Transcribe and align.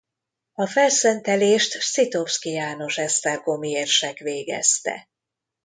A 0.53 0.65
felszentelést 0.65 1.81
Scitovszky 1.81 2.49
János 2.49 2.97
esztergomi 2.97 3.69
érsek 3.69 4.17
végezte. 4.17 5.09